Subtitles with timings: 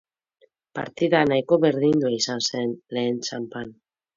[0.77, 3.71] Partida nahiko berdindua izan zen lehen txanpan.